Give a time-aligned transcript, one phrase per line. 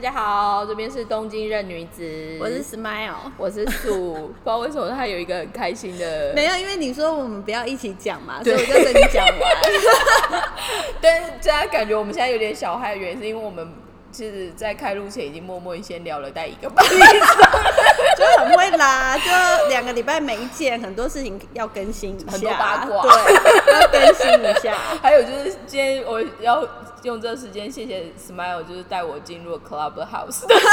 [0.00, 9.36] 大家好，这边是东京任女子，我是 Smile，我是素，不知道为什么他有一个很开心的， 没有，因为你说我们不要一起讲嘛，所以我就跟你讲完。
[11.02, 13.70] 但是大家感觉我们现在有点小害的原因，是因为我们
[14.10, 17.02] 其实，在开录前已经默默先聊了带一个半小时，
[18.16, 23.02] 就很会拉，就两个礼拜没见，很多事情要更新一下，很多八卦。
[23.02, 23.34] 对，
[23.78, 24.78] 要更新一下。
[25.02, 26.66] 还有就是今天我要
[27.02, 30.66] 用这个时间谢谢 Smile，就是带我进入 Clubhouse 的世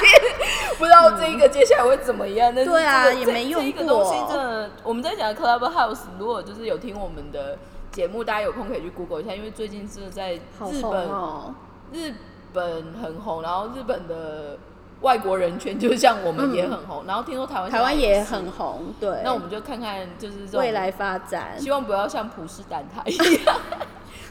[0.00, 2.52] 界， 不知道这一个接下来会怎么样。
[2.54, 7.58] 但是对啊这个也没用这这个东西真的，我们在讲 Clubhouse，如果就是有听我们的
[7.92, 10.40] 节目，大家有空可以去 Google 一下，因为最近是在日
[10.82, 11.54] 本，哦，
[11.92, 12.12] 日
[12.52, 14.58] 本很红，然后日本的
[15.02, 19.20] 外国人圈就像我们也很红，然后听说台湾台湾也很，红，对。
[19.22, 23.56] 那我们就看看就是未来发展，希望不要像普世蛋挞一样。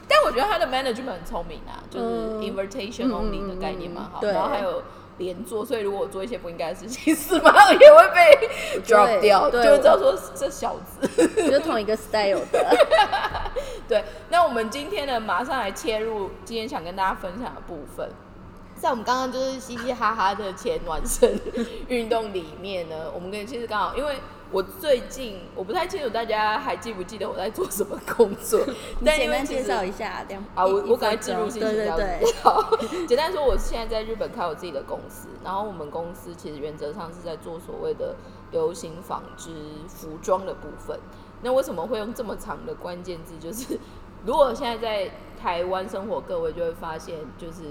[0.08, 4.82] 但我觉得他的 management 很聪明啊，就是嗯 invitation 嗯 only 嗯的概念蛮好，然后还有
[5.18, 7.52] 连坐，所以如果我做一些不应该的事情，是吗？
[7.73, 8.50] 也会被
[8.86, 11.52] drop 掉，就对会知道说这小子。
[11.52, 12.78] 就同一个 style 的。
[13.88, 18.09] 对，那我们今天呢，马上来切入今天想跟大家分享的部分。
[18.76, 21.36] 在我们刚刚就是嘻嘻哈哈的前暖身
[21.88, 24.18] 运动里面呢，我们跟其实刚好，因为
[24.52, 28.59] 我最近我不太清楚大家还记不记得我在做什么工作，
[29.00, 38.16] 你但简单介绍一下，这样啊，我一我赶快一分钟植入性对对行销对，好， 简单说，我现在在日本开我自己的公司，然后我们公司其实原则上是在做所谓的
[38.52, 39.52] 流行纺织
[39.88, 40.98] 服装的部分。
[41.42, 43.38] 那为什么会用这么长的关键字？
[43.40, 43.78] 就是
[44.25, 47.64] 如果现在在台湾生活，各位就会发现，就是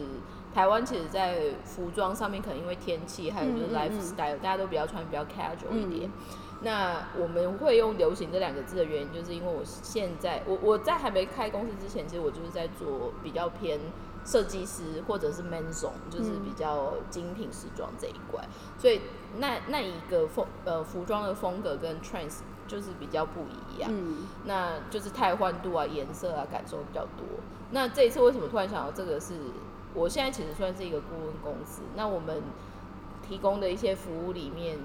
[0.54, 6.08] 台湾其实，在服装上面，可能因为天气，还有就是嗯嗯嗯 lifestyle，、大家都比较穿比较 casual 一点。
[6.08, 6.12] 嗯
[6.62, 13.78] 那我们会用“流行”这两个字的原因，就是因为我现在我我在还没开公司之前，其实我就是在做比较偏
[14.24, 18.42] 设计师或者是 menson，就是比较精品时装这一块，
[18.78, 19.00] 所以
[19.38, 23.91] 那那一个风呃服装的风格跟 trends 就是比较不一样。
[23.92, 27.26] 嗯，那就是太换度啊、颜色啊，感受比较多。
[27.70, 29.34] 那这一次为什么突然想到这个是？
[29.94, 32.42] 我现在其实算是一个顾问公司，那我们
[33.26, 34.78] 提供的一些服务里面，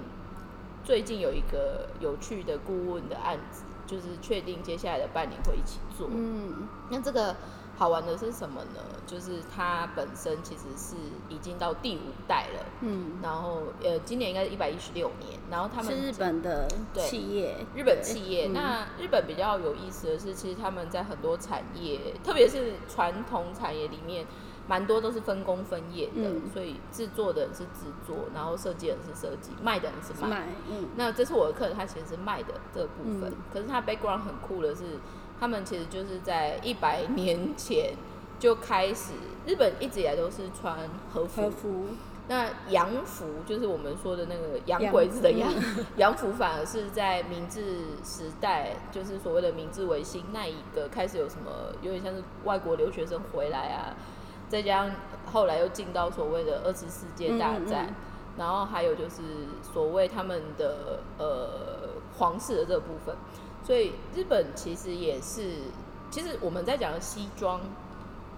[0.84, 6.08] 最近有一个有趣的顾问的案子，就是确定接下来的半年会一起做。
[6.10, 7.36] 嗯，那这个
[7.76, 8.80] 好玩的是什么呢？
[9.06, 10.94] 就是它本身其实是
[11.28, 18.52] 已经到第五代了，嗯，然后呃，今年应该是一百一十六年，然后他们是日本的对企业，日本企业，嗯。
[18.52, 24.26] 那日本比较有意思的是，其实他们在很多产业，特别是传统产业里面，
[24.68, 26.42] 蛮多都是分工分业的，嗯。
[26.52, 30.28] 所以制作的人是制作，然后设计的人是设计，卖的人是卖。
[30.28, 33.36] 买，嗯，那这是我的客人，他其实是卖的这个部分，嗯。
[33.52, 34.98] 可是他 background 很酷的是，
[35.40, 37.94] 他们其实就是在一百年前
[38.38, 39.12] 就开始，
[39.46, 40.76] 日本一直以来都是穿
[41.12, 41.86] 和服，和服，
[42.28, 47.60] 那洋服就是我们说的那个洋洋鬼子的洋嗯洋服， 反而是在明治
[48.04, 51.50] 时代，就是所谓的明治维新那一个开始有什么，
[51.82, 53.94] 有点像是外国留学生回来啊，
[54.52, 54.94] 再加上
[55.32, 57.94] 后来又进到所谓的二次世界大战，嗯嗯嗯
[58.36, 59.22] 然后还有就是
[59.62, 63.16] 所谓他们的呃皇室的这个部分，
[63.64, 65.56] 所以日本其实也是，
[66.10, 67.58] 其实我们在讲的西装。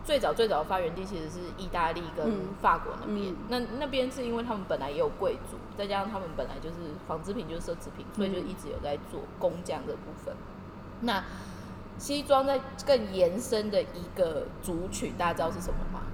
[0.06, 6.76] 最早最早的发源地其实是意大利跟嗯法国那边，嗯那那边是因为他们本来也有贵族，再加上他们本来就是
[7.08, 10.34] 纺织品就是奢侈品，所以就一直有在做工匠的部分。
[11.00, 11.24] 那
[11.99, 16.00] 西装在更延伸的一个族群，大家知道是什么吗？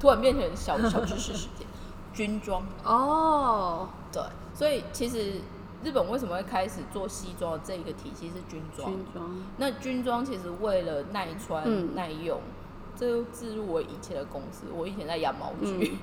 [0.00, 1.66] 突然变成小小知识时间，
[2.12, 2.62] 军装。
[2.84, 4.22] 哦，对，
[4.54, 5.40] 所以其实
[5.82, 8.90] 日本为什么会开始做西装的这一个体系是军装？
[8.90, 12.40] 军装，那军装其实为了耐穿、嗯耐用，
[12.96, 14.66] 这就置入我以前的公司。
[14.74, 15.98] 我以前在羊毛局，嗯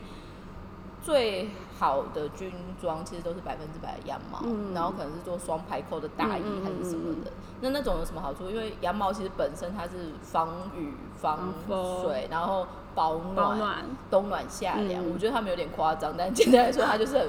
[1.03, 7.31] 最好的军装其实都是百分之百的羊毛，嗯然后可能是做双排扣的大衣还是什么的。
[7.59, 8.49] 那那种有什么好处？
[8.49, 11.53] 因为羊毛其实本身它是防雨、防
[12.01, 15.03] 水，然后保暖、冬暖夏凉。
[15.03, 17.27] 嗯我觉得他们有点夸张，但简单来说，它就是很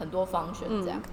[0.00, 0.98] 很多方选这样。
[0.98, 1.10] 嗯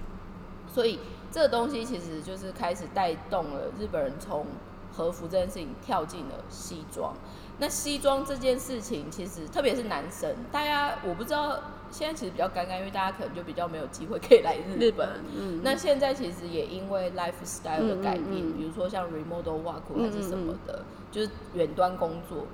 [0.66, 0.98] 所以
[1.30, 4.44] 这个东西其实就是开始带动了日本人从
[4.92, 7.14] 和服这件事情跳进了西装。
[7.58, 11.60] 那西装这件事情，其实特别是男生，大家我不知道
[11.94, 15.08] 现在其实比较尴尬，因为大家可能就比较没有机会可以来日本。
[15.32, 20.82] 嗯，那现在其实也因为 lifestyle 的改变，嗯嗯嗯比如说像 remote work 还是什么的，
[21.12, 22.46] 就是远端工作，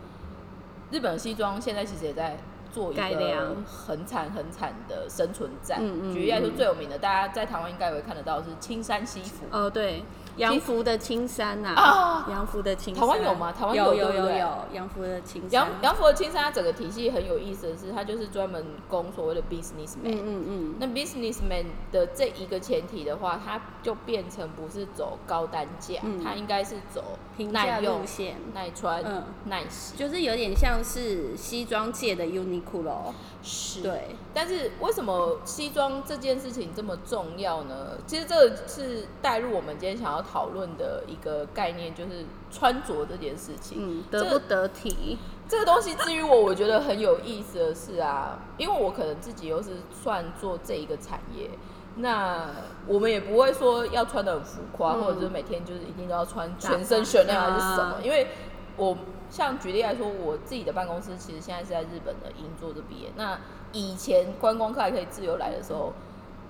[0.91, 2.37] 日本的西装现在其实也在
[2.71, 5.81] 做一个很惨很惨的生存战。
[6.13, 9.47] 举例来说，嗯最有名的，大家在台湾应该也会看得到是青山西服。
[9.51, 10.05] 哦，对，
[10.37, 19.99] 洋服的青山呐、啊洋服的青山，台湾有吗台湾有有有有洋服的青山，杨杨佛的青山，它整个体系很有意思的是，它就是专门供所谓的 businessman。
[20.05, 29.97] 嗯嗯，那 businessman 的这一个前提的话，它就变成不是走高单价，它应该是走平价耐用路、线，耐穿、嗯耐洗。
[29.97, 33.12] 就是有点像是西装界的 Uniqlo，
[33.43, 37.99] 是，对，但是为什么西装这件事情这么重要呢？
[38.06, 43.78] 其实这是带入我们今天想要讨论的一个概念，就是穿着这件事情。
[43.81, 45.19] 嗯，得不得体？
[45.49, 51.50] 这个东西至于我，我觉得很有意思的是啊，因为我可能自己又是算做这一个产业，
[51.96, 52.49] 那
[52.87, 58.28] 我们也不会说要穿的很浮夸，嗯或者是每天就是一定都要穿全身选料还是什么，啊因为
[58.76, 58.96] 我
[59.28, 63.38] 像举例来说，我自己的办公室其实现在是在日本的银座这边，那
[63.72, 65.93] 以前观光客还可以自由来的时候。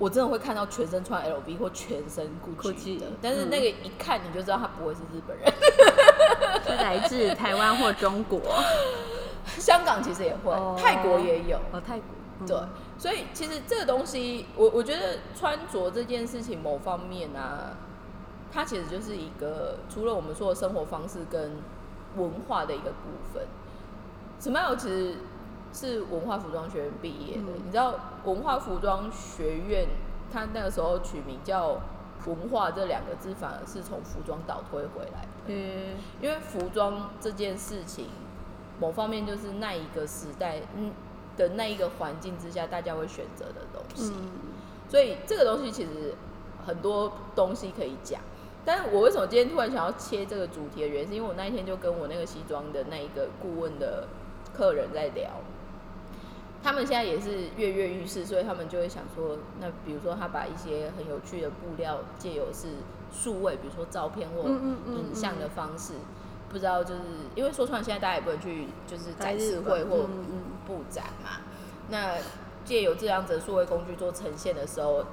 [0.00, 5.46] 我真的会看到全身穿 LV 或全身 GUCCI Gucci，的，但是那个一看你就知道他不会是日本人。
[6.66, 8.40] 是来自台湾或中国，
[9.58, 12.06] 香港其实也会，哦泰国也有，哦，泰国，
[12.40, 12.56] 嗯对，
[12.96, 17.76] 所以其实这个东西，我我觉得穿着这件事情某方面啊，
[18.50, 21.58] 它其实就是一个除了我们说的生活方式跟
[22.16, 23.46] 文化的一个部分。
[24.38, 25.16] 什么样其实
[25.72, 27.94] 是文化服装学院毕业的，嗯你知道
[28.24, 29.86] 文化服装学院
[30.32, 31.80] 它那个时候取名叫
[32.26, 35.28] 文化这两个字，反而是从服装倒推回来的。
[35.46, 38.06] 嗯因为服装这件事情，
[38.78, 40.92] 某方面就是那一个时代，嗯
[41.36, 44.12] 的那一个环境之下，大家会选择的东西。
[44.14, 44.28] 嗯
[44.88, 46.14] 所以这个东西其实
[46.66, 48.20] 很多东西可以讲。
[48.64, 54.08] 但是我为什么今天突然想要切这个主题的原因，是因为我那一天就跟我那个西装的那一个顾问的
[54.52, 55.30] 客人在聊，
[56.62, 62.68] 他们现在也是跃跃欲试，所以他们就会想说，那比如说他把一些很有趣的布料借由是
[63.12, 65.94] 数位，比如说照片或影像的方式，
[66.48, 67.00] 不知道就是
[67.34, 70.08] 因为说穿了现在大家也不能去就是在展示会或
[70.66, 71.40] 布展嘛，
[71.88, 72.16] 那
[72.64, 75.04] 借由这样子的数位工具做呈现的时候，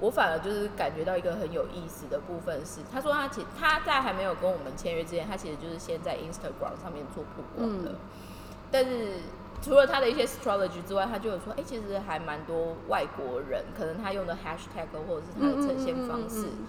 [0.00, 7.96] 我反而就是感觉到一个很有意思的部分是，他说他其他在还没有跟我们签约之前，他其实就是先在 Instagram 上面做曝光的，嗯。
[8.70, 9.20] 但是
[9.66, 16.42] 除了他的一些 strategy 之外，他就有说，哎、其实还蛮多外国人，可能他用的 hashtag 或者是他的呈现方式。
[16.42, 16.66] 嗯嗯嗯嗯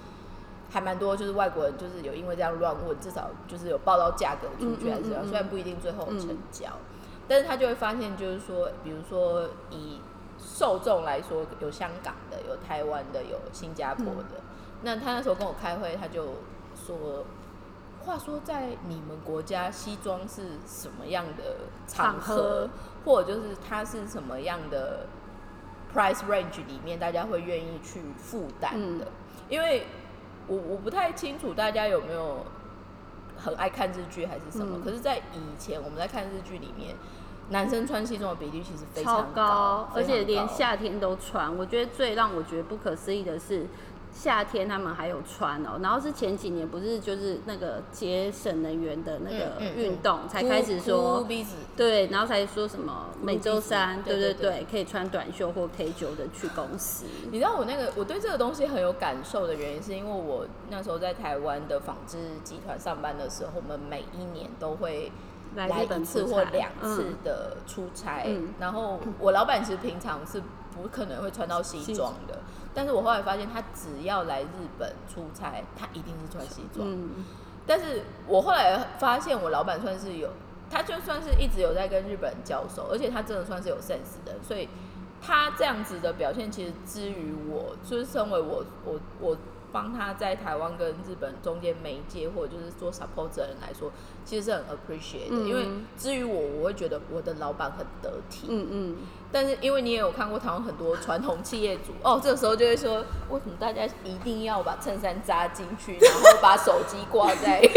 [0.69, 6.65] 还蛮多，就是外国人就是有因为这样乱问，至少就是有报到价格出去还是怎样，虽然不一定最后嗯成交，
[7.25, 10.01] 但是他就会发现，就是说，比如说以
[10.37, 14.41] 受众来说，有香港的，有台湾的，有新加坡嗯的。
[14.81, 16.25] 那他那时候跟我开会，他就
[16.75, 17.23] 说，
[18.07, 22.69] 话说在你们国家西装是什么样的场场合合，
[23.03, 25.05] 或者就是它是什么样的
[25.93, 29.05] price range 里面，大家会愿意去负担的？
[29.05, 29.11] 嗯
[29.49, 29.85] 因为
[30.47, 32.45] 我我不太清楚大家有没有
[33.37, 36.95] 很爱看日剧还是什么，嗯可是，在以前我们在看日剧里面，
[37.49, 41.55] 男生穿西装的比例其实非常高，而且连夏天都穿。
[41.57, 43.67] 我觉得最让我觉得不可思议的是，
[44.17, 45.79] 夏天他们还有穿哦。
[45.79, 51.27] 然后是前几年不是就是那个节省能源的那个运动、才开始哭说
[51.75, 57.05] 对，然后才说什么每周三，对对对对，可以穿短袖或 K 九的去公司。
[57.31, 65.11] 你知道我那个我对这个东西很有感受的原因，是因为我那时候在台湾的纺织集团上班的时候，我们每一年都会
[65.55, 68.49] 来一次或两次嗯的出差，嗯。
[68.59, 70.41] 然后我老板其实平常是
[70.75, 72.39] 不可能会穿到西装的，
[72.77, 76.87] 但是我后来发现他只要来日本出差，他一定是穿西装。
[76.87, 77.25] 嗯，
[77.65, 80.29] 但是我后来发现，我老板算是有，
[80.69, 84.69] 他就算是一直有在跟日本人交手，而且他真的算是有 sense 的，所以
[85.19, 89.35] 他这样子的表现，其实之于我，就是身为我我我
[89.77, 93.91] 帮他在台湾跟日本中间媒介或者就是做 support 的人来说，
[94.25, 98.95] 其实是很 appreciate 的，嗯因为至于我，我会觉得我的老板很得体，嗯嗯，
[99.31, 107.69] 但是因为你也有看过台湾很多传统企业主哦，这个时候就会说，为什么大家一定要把衬衫扎进去，然后把手机挂在 吊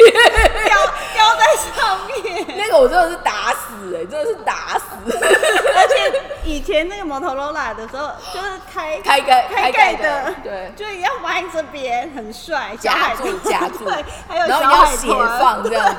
[1.13, 1.45] 吊在
[1.77, 2.47] 上面。
[2.57, 4.79] 那个我真的是打死哎、真的是打
[6.61, 15.97] 以前那个摩托罗拉的时候，就是开开盖开盖盖的，对，就要放在这边，很帅，夹住夹住， 对，还有然后要斜放这样。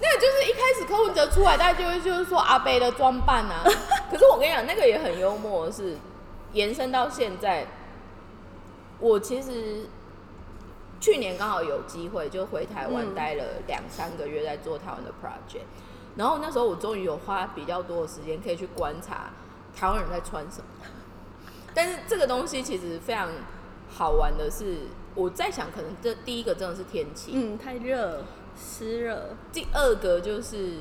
[0.00, 3.64] 那个就是一开始柯文哲出来，大家就会就是说阿贝的装扮啊。
[4.08, 5.96] 可是我跟你讲，那个也很幽默，的是
[6.52, 7.66] 延伸到现在，
[9.00, 9.88] 我其实
[11.00, 13.14] 去年刚好有机会就回台湾嗯。
[13.16, 15.64] 待了两三个月，在做台湾的 project。
[16.14, 19.30] 然后那时候我终于有花比较多的时间可以去观察
[19.74, 20.64] 台湾人在穿什么。
[21.74, 23.30] 但是这个东西其实非常
[23.88, 24.80] 好玩的是，
[25.14, 28.24] 我在想，可能这第一个真的是天气，嗯，太热，
[28.56, 29.30] 湿热。
[29.52, 30.76] 第二个就是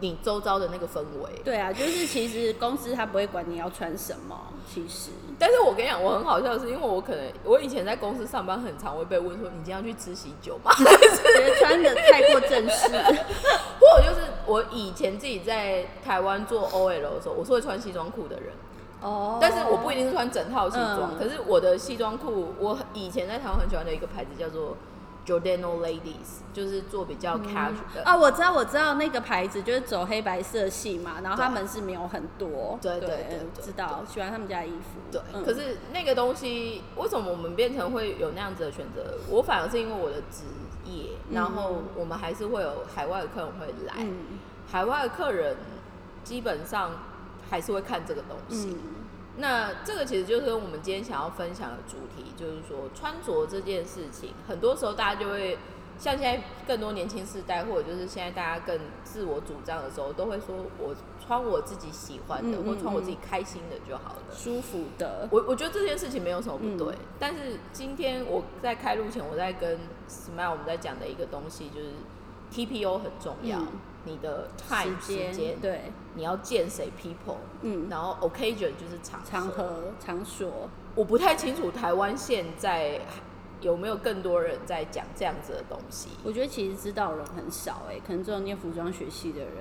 [0.00, 1.40] 你周遭的那个氛围。
[1.42, 5.10] 对啊，就是其实公司他不会管你要穿什么，其实。
[5.38, 12.88] 但是我跟你讲，我很好笑的是，因为我可能我以前在公司上班，很常会被问说：“你今天要去吃喜酒吗？” 觉得穿的太过正式，
[13.80, 18.52] 或者就是我以前自己在台湾做 OL 的时候，我是会穿西装裤的人。
[19.00, 19.38] 哦。
[19.40, 24.76] 但是我不一定是穿整套西装，嗯可是我的西装裤，我以前在台湾很喜欢的一个牌子叫做
[25.24, 28.02] Giordano Ladies，就是做比较 casual 的。
[28.04, 32.98] 啊，我知道，我知道那个牌子就是走黑白色系嘛，然后他们是没有很多，对。
[33.00, 33.16] 对对
[33.54, 35.44] 对知道，喜欢他们家的衣服，对，嗯。
[35.44, 39.18] 可是那个东西为什么我们变成会有那样子的选择？
[39.28, 40.44] 我反而是因为我的职
[40.84, 44.38] 业，然后我们还是会有海外的客人会来，嗯。
[44.70, 45.56] 海外的客人
[46.24, 46.90] 基本上
[47.48, 48.76] 还是会看这个东西。
[49.36, 55.56] 嗯那这个其实就是我们今天想要分享的主题，就是说穿着这件事情，很多时候大家就会
[55.98, 64.34] 像现在更多年轻世代，或者就是现在大家更自我主张的时候，都会说我穿我自己喜欢的，嗯嗯或穿我自己开心的就好了。
[64.34, 71.92] 舒服的，我我觉得这件事情没有什么不对，嗯但是今天我在开录前，我在跟 Smile 我们在讲的一个东西就是
[72.52, 73.68] TPO 很重要，嗯
[74.04, 83.00] 你的时间间，对，你要见谁 people，嗯，然后 occasion 就是场场合场所，我不太清楚台湾现在
[83.60, 86.08] 有没有更多人在讲这样子的东西。
[86.24, 89.52] 我觉得其实知道的人很少哎、可能只有念服装学系的人，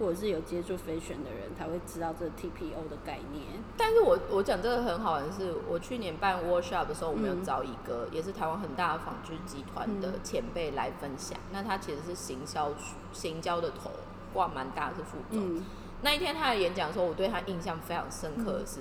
[0.00, 3.44] 或者是有接触 fashion 的人才会知道这 TPO 的概念。
[3.76, 11.38] 但是我我讲这个很好玩的是，我去年办 workshop 的时候，我们有嗯找一个、也是台湾很大的纺织集团的嗯前辈来分享。
[11.52, 12.70] 那他其实是行销
[13.12, 13.90] 行销的头，
[14.32, 15.56] 挂蛮大是副总。
[15.58, 15.64] 嗯
[16.02, 18.80] 那一天他的演讲的时候，我对他印象非常深刻的是，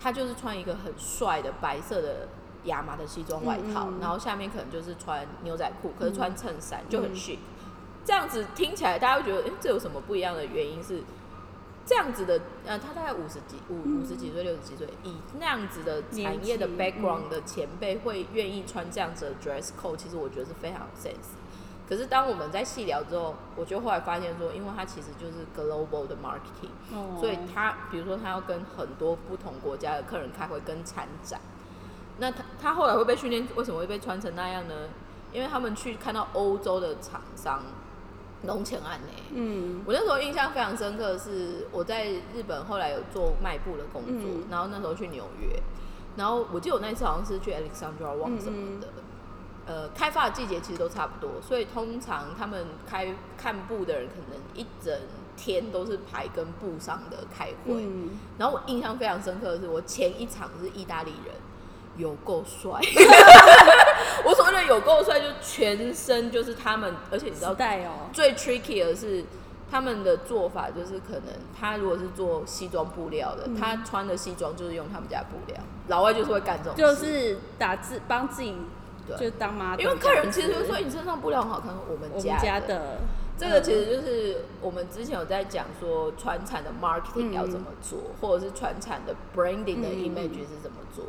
[0.00, 2.28] 他就是穿一个很帅的白色的
[2.64, 7.36] 亚麻的西装外套，嗯嗯嗯然后下面可能就是穿牛仔裤，可是穿衬衫、就很嗯 chic。
[8.04, 11.02] 这样子听起来，大家会觉得，诶，这有什么不一样的原因是？
[11.86, 21.32] 这样子的，呃，他大概五十几、五五十几岁、六十几岁，以那样子的产业的 background 的前辈会愿意穿这样子的 dress code，其实我觉得是非常有 sense。
[21.88, 31.40] 可是当我们在细聊之后，我就后来发现说，因为他其实就是 global 的 marketing，、哦所以他比如说他要跟很多不同国家的客人开会跟参展，
[32.18, 34.74] 那他他后来会被训练，为什么会被穿成那样呢？
[35.32, 37.62] 因为他们去看到欧洲的厂商
[38.42, 39.08] 弄钱案呢。
[39.34, 39.82] 嗯。
[39.86, 44.44] 我那时候印象非常深刻的是，我在日本后来有做卖布的工作，嗯。
[44.50, 45.60] 然后那时候去纽约，
[46.16, 48.88] 然后我记得我那次好像是去 Alexandra Wang 什么的，
[49.66, 54.98] 呃，开发的季节其实都差不多，所以通常他们开看布的人可能一整
[55.36, 61.34] 天都是排跟布商的开会，嗯，然后我印象非常深刻的是，我前一场是意大利人，
[61.98, 62.70] 有够帅。
[64.24, 69.22] 我所谓的有够帅，就全身就是他们，而且你知道哦，最 tricky 的是，
[69.70, 71.24] 他们的做法就是可能
[71.58, 73.54] 他如果是做西装布料的，嗯。
[73.54, 78.56] 他穿的西装就是用他们家布料，老外就是会干这种，就是打字帮自己
[79.06, 79.16] 对。
[79.16, 82.98] 就当妈，因为客人其实就说你身上布料很好看，我们我家们家的。
[83.38, 87.32] 这个其实就是我们之前有在讲说传产的 marketing 嗯。
[87.34, 91.04] 要怎么做，或者是传产的 branding 的 image 是怎么做。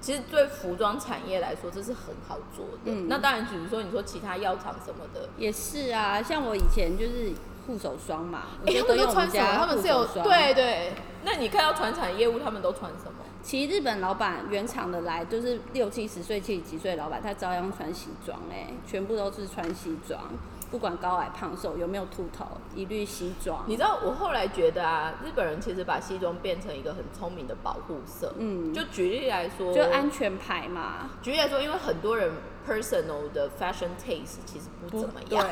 [0.00, 2.92] 其实对服装产业来说，这是很好做的。
[2.92, 7.32] 嗯那当然，比如说你说其他药厂什么的，也是啊，像我以前就是
[7.66, 9.44] 护手霜嘛，我哎、就他们用我们都穿什么？
[9.44, 10.92] 家他们是有护手霜对对。
[11.22, 13.18] 那你看到传产业务，他们都穿什么？
[13.42, 20.20] 其实日本老板原厂的来，就是六七十岁、七十几岁的老板，他照样穿西装哎、全部都是穿西装，
[20.70, 23.64] 不管高矮胖瘦有没有秃头，一律西装。
[23.66, 28.32] 你知道我后来觉得啊，日本人其实把西装变成一个很聪明的保护色。
[28.38, 32.30] 嗯，就举例来说，就安全牌嘛，举例来说，因为很多人
[32.68, 35.44] personal 的 fashion taste 其实不不怎么样。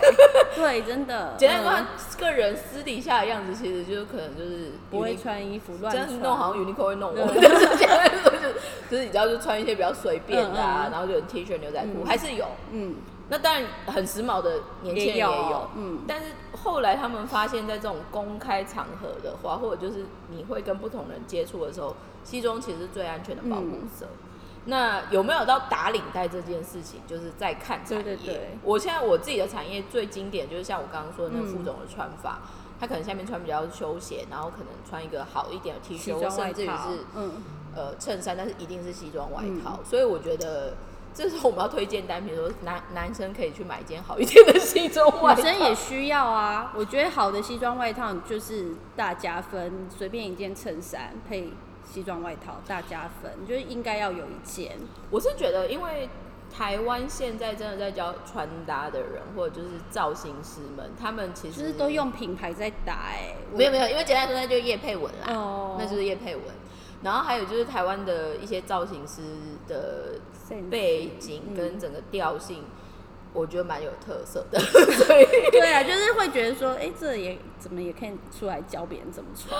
[0.54, 1.34] 对， 对，真的。
[1.36, 8.54] 简单说，嗯他个人私底下的样子，其实就是可能就是不会穿衣服乱真穿，的弄好像 Uniqlo 会弄我，对就是这样，就是
[8.90, 12.46] 就是你知道，就穿一些比较随便的啊，嗯嗯然后就有 T 恤、牛仔裤，嗯还是有。
[12.72, 12.94] 嗯，
[13.30, 16.32] 那当然很时髦的年轻人也也有有，嗯但是
[16.62, 21.94] 后来他们发现，在这种公开场合的话，或者就是你会跟不同人接触的时候，
[22.24, 24.06] 西装其实是最安全的保护色。
[24.64, 28.02] 那有没有到打领带这件事情，就是在看产业。
[28.02, 32.40] 对对对我现在我自己的产业最经典就是像我刚刚说的那副总的穿法，
[32.78, 37.32] 他可能下面穿比较休闲，然后可能穿一个好一点的 T 恤，甚至于是，嗯，
[37.74, 39.80] 呃衬衫，但是一定是西装外套。
[39.84, 40.74] 所以我觉得
[41.14, 45.42] 这时候我们要推荐单品，说男男生可以去买一件好一点的西装外套。
[45.42, 46.72] 女生也需要啊。
[46.76, 51.52] 我觉得好的西装外套就是大加分，随便一件衬衫配
[51.84, 54.76] 西装外套大加分，就是应该要有一件。
[55.10, 56.08] 我是觉得，因为
[56.56, 66.44] 台湾现在真的在教穿搭的人，或者就是造型师们，他们其实就是都用品牌在打哎、没有没有，因为简单说，那就是叶佩文啦，哦那就是叶佩文。
[67.00, 69.22] 然后还有就是台湾的一些造型师
[69.68, 70.14] 的
[70.70, 72.64] 背景嗯跟整个调性，
[73.32, 79.58] 我觉得蛮有特色的， 所以对啊，就是会觉得说，哎、这也怎么也可以出来教别人怎么穿。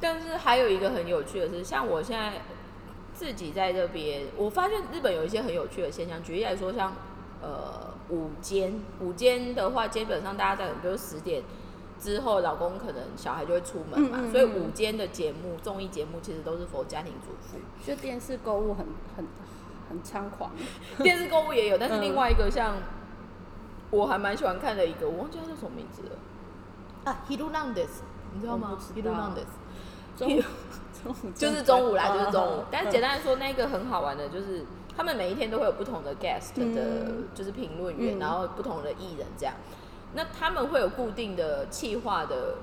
[0.00, 2.42] 但是还有一个很有趣的是，像我现在
[3.14, 6.20] 自己在这边，我发现日本有一些很有趣的现象。
[6.22, 6.92] 举例来说，像
[7.40, 11.42] 呃午间，午间的话，基本上大家在比如十点
[12.00, 17.58] 之后，老公可能小孩就会出门嘛，嗯嗯嗯所以午间的节目、综艺节目其实都是佛家庭主妇。
[17.86, 18.84] 就电视购物很
[19.16, 19.24] 很
[19.92, 20.50] 很猖狂，
[21.02, 22.76] 电视购物也有，但是嗯另外一个像
[23.90, 26.16] 我还蛮喜欢看的一个，我忘记它叫什么名字了
[27.04, 28.02] 啊 h i r u n a n d e s
[28.34, 29.50] 你知道吗 h i 知 r u 道 n a n d e s
[30.16, 30.42] 中午
[31.34, 32.64] 就是中午啦，嗯就是中午嗯。
[32.70, 34.64] 但是简单来说，那个很好玩的，就是
[34.96, 39.54] 他们每一天都会有不同的 guest 的嗯，就是评论员，嗯然后不同的艺人这样。
[40.14, 42.56] 那他们会有固定的企划的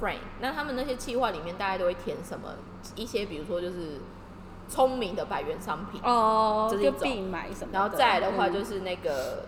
[0.00, 2.48] frame，那他们那些企划里面大概都会填什么？
[2.96, 4.00] 一些比如说就是
[4.72, 6.94] 聪明的百元商品，哦，这是一种。
[6.94, 8.52] 就必买什么的，然后再来的话嗯。
[8.54, 9.44] 就是那个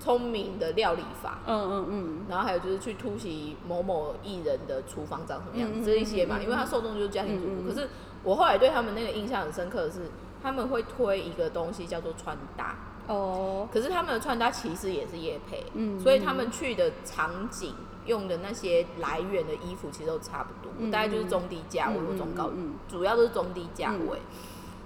[0.00, 1.40] 聪明的料理法。
[1.46, 7.68] 嗯嗯嗯，然后还有就是去突袭某某艺人的厨房长什么样子，这一些嘛，因为他受众就是家庭主妇。
[7.68, 7.88] 可是
[8.22, 10.10] 我后来对他们那个印象很深刻的是，
[10.42, 12.74] 他们会推一个东西叫做穿搭，
[13.06, 17.74] 哦，可是他们的穿搭其实也是业配，嗯所以他们去的场景
[18.06, 22.66] 用的那些来源的衣服其实都差不多，嗯大概就是中低价位嗯或中高，嗯嗯。
[22.68, 24.18] 嗯主要都是中低价位。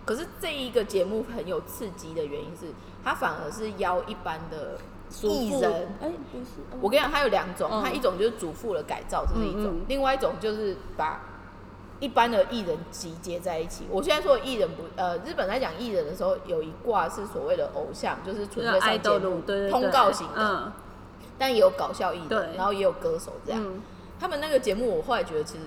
[0.09, 2.67] 可是这一个节目很有刺激的原因是，
[3.05, 4.79] 他反而是邀一般的
[5.23, 6.79] 艺人，哎，不是，哦。
[6.81, 11.21] 我跟你讲，他有两种，嗯它一种就是主妇的改造，这是一种；另外一种就是把
[12.01, 13.87] 一般的艺人集结在一起。
[13.91, 20.73] 我现在说的艺人不，呃，日本在讲艺人的时候，有一挂是所谓的偶像，就是纯粹上节目、通告型的，嗯。
[21.37, 23.63] 但也有搞笑艺人，然后也有歌手这样。
[23.63, 23.83] 嗯。
[24.19, 25.65] 他们那个节目，我后来觉得其实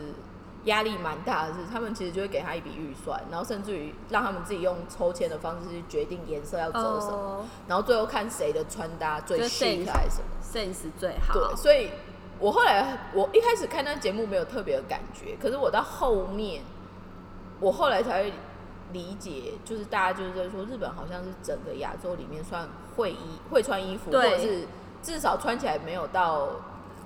[0.65, 7.45] 压力蛮大的是，他们其实就会给他一笔预算，然后甚至于让他们自己用抽签的方式去决定颜色要走什么，哦。
[7.67, 10.27] 然后最后看谁的穿搭最就 chic sense 还是什么。
[10.43, 11.89] ，sense 最好，对，所以
[12.39, 16.61] 我后来我一开始看那节目没有特别的感觉，可是我到后面，
[17.59, 18.33] 我后来才会
[18.91, 24.67] 理解，就是大家就是在说，日本好像是整个亚洲里面算会衣会穿衣服，或者是
[25.01, 26.49] 至少穿起来没有到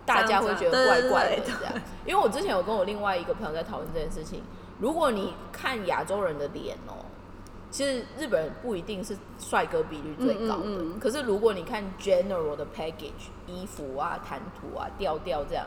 [0.05, 1.73] 大家会觉得怪怪的这样。
[2.05, 4.43] 因为我之前有跟我另外一个朋友在讨论这件事情，
[4.79, 7.03] 如果你看亚洲人的脸哦、
[7.71, 10.99] 其实日本人不一定是帅哥比率最高的，嗯嗯嗯。
[10.99, 15.65] 可是如果你看 general 的 package 衣服啊、谈吐啊、调调这样，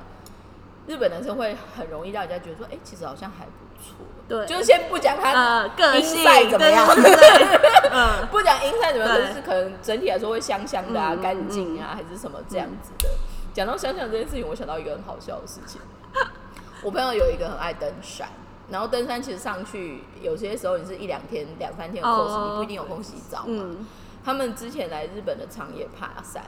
[0.86, 3.50] 日本男生会很容易让人家觉得说，哎、其实好像还不
[3.82, 3.96] 错。
[4.26, 4.46] 对。
[4.46, 6.86] 就是先不讲他呃，个性怎么样，
[8.30, 13.10] 不讲 inside 怎么样，就是可能整体来说会香香的啊、干净啊，还是什么这样子的。
[13.58, 15.80] 讲到想想这件事情，我想到一个很好笑的事情。
[16.80, 18.28] 我朋友有一个很爱登山，
[18.70, 23.46] 然后登山其实上去有些时候你是一两天、两三天的哦你不一定有空洗澡嘛。
[23.48, 23.84] 嗯，
[24.24, 26.44] 他们之前来日本的长野爬山，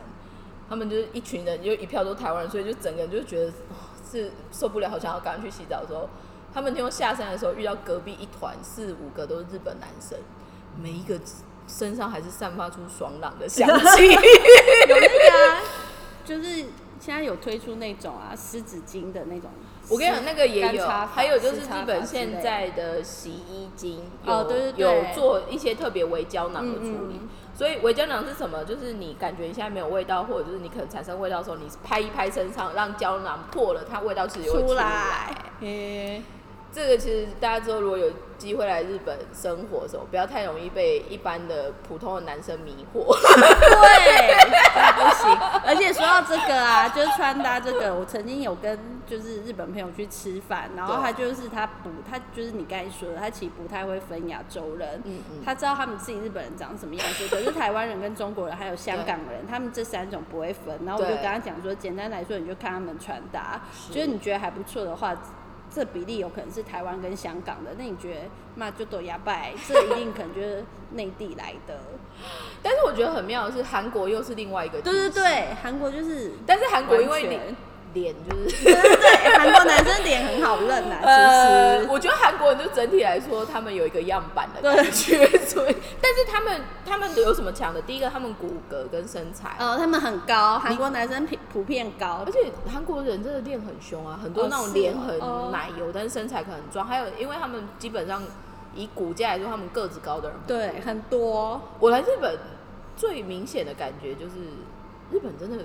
[0.69, 3.75] 他们就是一群人，就一票都台湾人，所以就整个人就觉得、哦、
[4.09, 6.09] 是受不了，好想要赶快去洗澡的时候，
[6.55, 10.17] 他们听说下山的时候遇到隔壁一团四五个都是日本男生，
[10.81, 11.19] 每一个
[11.67, 14.07] 身上还是散发出爽朗的香气。
[14.89, 15.50] 有那个
[17.11, 19.51] 现在有推出那种啊湿纸巾的那种，
[19.89, 27.15] 我跟你讲，那个也有，还有就是日本现在的洗衣精有、哦对对对有做一些特别微胶囊的处理。
[27.15, 28.65] 嗯嗯所以微胶囊是什么？
[28.65, 36.23] 就是你感觉你现在没有味道，或者就是你可能产生味道的时候，你拍一拍身上，让胶囊破了，它味道其实会出来来。，诶，
[36.73, 43.15] 这个其实大家之后如果有机会来日本生活的时候，不要太容易被一般的普通的男生迷惑。
[43.21, 44.35] 对，
[45.05, 45.39] 不行。
[45.65, 60.79] 而且说到这个啊，就是穿搭这个，我曾经有跟就是日本朋友去吃饭，然后他就是他不，他就是你刚才说的，他其实不太会分亚洲人，嗯嗯他知道他们自己日本人长什么样子，可是台湾人跟中国人还有香港人，他们这三种不会分。
[60.85, 65.15] 然后我就跟他讲说，简单来说，你就看他们穿搭，是就是你觉得还不错的话。
[65.73, 68.21] 这比例有可能是台湾跟香港的，那你觉得
[68.57, 71.81] 嘛就都哑巴，这一定可能就是内地来的。
[72.63, 74.81] 但是我觉得很妙的是，韩国又是另外一个。
[74.83, 75.11] 对对。
[75.11, 77.57] 对，韩国就是但是韩国因为完全
[77.95, 78.65] 脸脸就是。
[78.65, 81.91] 对韩国男生脸很好认啊，呃，其实。
[81.91, 87.81] 我觉得韩国人就整体来说，他们有一个样板的感觉，所以，但是他们他们有什么强的？
[87.83, 96.87] 第一个，他们骨骼跟身材，呃，他们很高，韩国男生普普遍高而，且韩国人真的练很凶啊，很多哦那种脸很哦奶油，但是身材可能壮。
[96.87, 98.23] 还有，因为他们基本上
[98.75, 101.61] 以骨架来说，他们个子高的人不对，很多。
[101.79, 102.39] 我来日本
[102.97, 104.35] 最明显的感觉就是，
[105.11, 105.65] 日本真的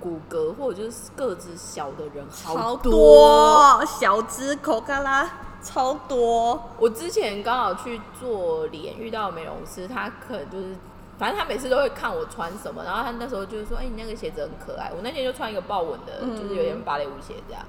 [0.00, 5.28] 骨骼或者就是个子小的人好多，小只口卡拉
[5.62, 6.62] 超多。
[6.78, 10.76] 我之前刚好去做脸，遇到美容师，他可能就是，
[11.18, 14.92] 反正他每次都会看我穿什么，然后他那时候就是说，哎、你那个鞋子很可爱。
[14.94, 17.64] 我那天就穿一个豹纹的，嗯就是有点芭蕾舞鞋这样。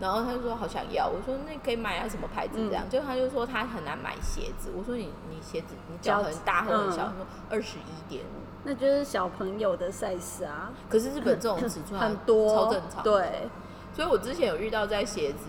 [0.00, 2.84] 然后他就说好想要，我说那可以买啊，什么牌子这样？
[2.86, 8.47] 嗯就他就说他很难买鞋子，我说你你鞋子你脚很大或很小，嗯他说二十一点五。
[8.68, 13.48] 那就是小朋友的 size 啊，可是日本这种尺寸很多，超正常。，对，
[13.94, 15.46] 所以我之前有遇到在鞋子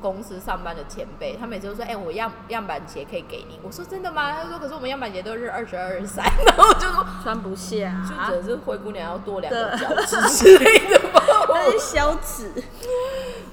[0.00, 11.22] 公司上班的前辈，他每次都说：“哎、我样样板鞋可以给你。”我说：“真的吗？”他说：“可是我们样板鞋都是二十二、二十三。” 然后我就说穿不：“下，就只是灰姑娘要多两个脚趾之类的吧。
[11.48, 12.50] 那是小指，”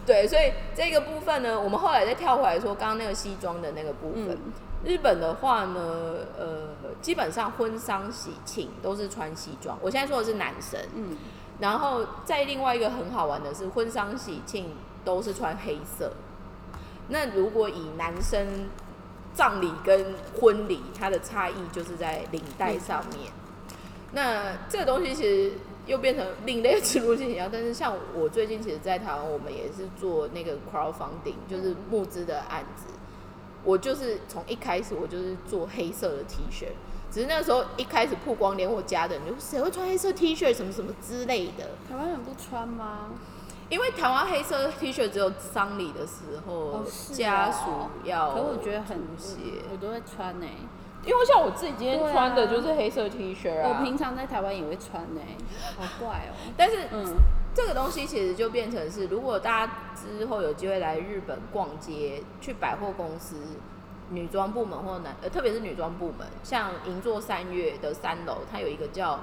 [0.05, 4.29] 对，所以这个部分呢，我们后来再跳回来说刚刚那个西装的那个部分。
[4.31, 5.79] 嗯日本的话呢，
[6.39, 6.69] 呃，
[7.03, 9.77] 基本上婚丧喜庆都是穿西装。
[9.79, 11.15] 我现在说的是男生，嗯，
[11.59, 14.73] 然后再另外一个很好玩的是，婚丧喜庆
[15.05, 16.11] 都是穿黑色。
[17.11, 18.69] 那如果以男生
[19.33, 23.31] 葬礼跟婚礼，它的差异就是在领带上面。
[24.13, 25.51] 那这个东西其实
[25.85, 32.85] 又变成另类的植入性一样，但是像我最近其实，在台湾我们也是做那个 crowdfunding，就是募资的案子。
[33.63, 36.65] 我就是从一开始我就是做黑色的 T 恤，
[37.11, 41.69] 只是那时候一开始曝光，连我家的人就谁会穿黑色 T 恤什么什么之类的。
[41.87, 43.11] 台湾人不穿吗？
[43.71, 47.15] 因为台湾黑色 T 恤只有丧礼的时候、哦是哦。
[47.15, 47.71] 家属
[48.03, 49.37] 要，可我觉得很写，
[49.71, 50.45] 我都会穿呢、
[51.05, 53.69] 因为像我自己今天对啊穿的就是黑色 T 恤啊。
[53.69, 55.21] 我平常在台湾也会穿呢、
[55.77, 57.15] 好怪哦、但是嗯，
[57.55, 63.37] 这个东西其实就变成是，如果大家之后有机会来日本逛街，去百货公司。
[64.13, 69.17] 女装部门或男呃，特别是女装部门，像银座三月的三楼，它有一个叫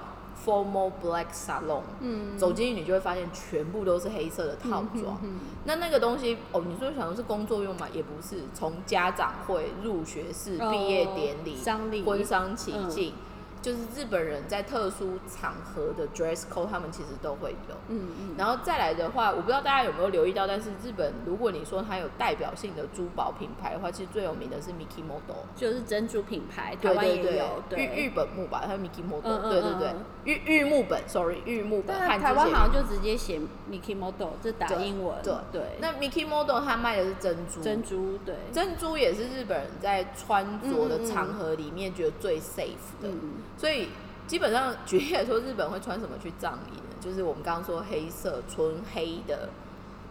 [0.44, 2.38] Formal Black Salon，嗯。
[2.38, 5.18] 走进去你就会发现全部都是黑色的套装。
[5.22, 7.87] 嗯那那个东西哦，你说想的是工作用嘛？
[7.92, 13.12] 也不是，从家长会、入学式、哦毕业典礼婚丧喜庆，
[13.60, 17.74] 就是日本人在特殊场合的 dress code，他们其实都会有。
[17.88, 25.36] 嗯嗯，然后再来的话，我不知道大家有没有留意到，但是日本如果你说它有代表性的珠宝品牌的话，其实最有名的是 Miki Moto。
[25.56, 29.94] 就是珍珠品牌，台湾也有，，对，玉玉本木吧，它是 Miki Moto，、嗯嗯对对对。
[30.24, 33.40] 玉玉木本，sorry，玉木本，但台湾好像就直接写
[33.70, 35.34] Mickey Model，这打对英文，对。
[35.50, 43.90] 对，那 Miki Moto 它卖的是珍珠，珍珠，对，珍珠也是日本人在穿着的场合里面觉得最 safe 的，嗯所以
[44.26, 46.82] 基本上举例来说，日本会穿什么去葬礼呢？
[46.98, 49.50] 就是我们刚刚说黑色纯黑的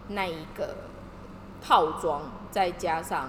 [0.08, 0.76] 那一个
[1.60, 3.28] 套装，再加上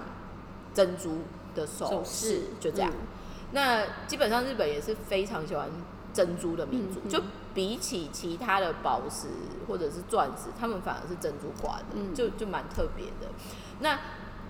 [0.72, 1.22] 珍珠
[1.54, 2.90] 的首首饰饰，就这样。
[2.90, 3.06] 嗯
[3.52, 5.68] 那基本上日本也是非常喜欢
[6.14, 7.20] 珍珠的民族，嗯嗯就
[7.52, 9.26] 比起其他的宝石
[9.66, 13.26] 或者是钻石，他们反而是珍珠挂的，嗯就就蛮特别的。
[13.80, 13.98] 那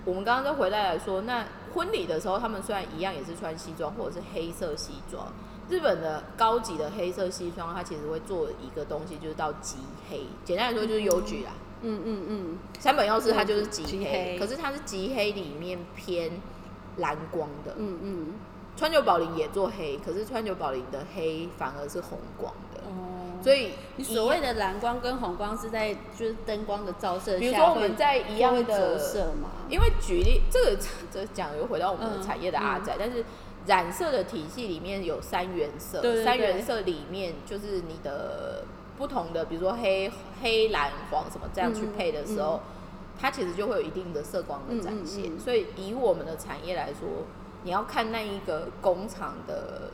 [0.04, 5.32] 我们刚刚再回来来说，那婚礼的时候，他们虽然一样也是穿西装或者是黑色西装，
[5.70, 9.76] 日本的高级的黑色西装，它其实会做一个东西，就是到极
[10.10, 10.26] 黑。
[10.44, 11.52] 简单来说就是邮局啦，
[11.82, 16.32] 嗯嗯嗯，山本耀司它就是极黑，可是它是极黑里面偏
[16.96, 17.74] 蓝光的。
[17.78, 18.26] 嗯嗯，
[18.76, 30.76] 川久保玲也做黑，可是川久保玲的黑反而是红光的，哦，所以你所谓的蓝光跟红光是在就是灯光的照射下，比如说我们在一的折射嘛，因为举例这个
[31.12, 33.24] 这讲又回到我们的嗯产业的阿仔，但是
[33.66, 36.24] 染色的体系里面有三原色，对对对。
[36.24, 38.64] 三原色里面就是你的
[38.96, 40.10] 不同的，比如说黑、
[40.42, 42.60] 黑、蓝、黄什么这样去嗯配的时候，
[43.20, 45.38] 它其实就会有一定的色光的展现。
[45.38, 47.26] 所以以我们的产业来说，
[47.62, 49.90] 你要看那一个工厂的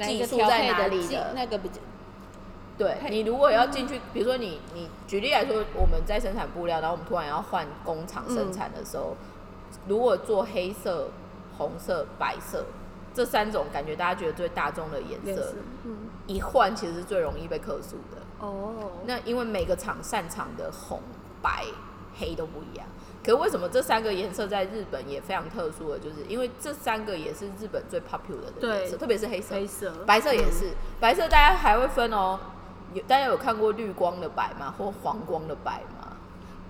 [0.00, 1.76] 技术在哪里的那个比较
[2.78, 9.14] 对你如果要进去，比如说你你举例来说，我们在生产布料，然后我们突然要换工厂生产的时候，
[9.86, 11.08] 如果做黑色、
[11.58, 12.64] 红色、白色
[13.14, 15.96] 这三种，感觉大家觉得最大众的颜色，，嗯，
[16.26, 18.22] 一换其实是最容易被克诉的。
[18.40, 21.00] 哦，那因为每个厂擅长的红、
[21.40, 21.64] 白、
[22.18, 22.86] 黑都不一样。
[23.24, 29.54] 可为什么这三个颜色在日本也非常特殊的，就是因为这三个也是日本最 popular 的颜色，特别是黑色。
[29.54, 32.38] 黑色，白色也是，白色大家还会分哦。
[32.94, 34.74] 有大家有看过绿光的白吗？
[34.76, 36.16] 或黄光的白吗？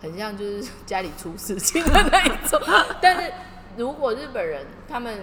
[0.02, 2.60] 很像就是家里出事情的那一种。
[3.00, 3.32] 但是
[3.76, 5.18] 如果日本人他们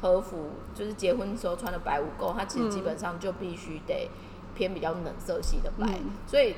[0.00, 4.08] 和服就是结婚的时候穿的白无垢，它其实基本上就必须得
[4.54, 6.12] 偏比较冷色系的白，嗯。
[6.26, 6.54] 所以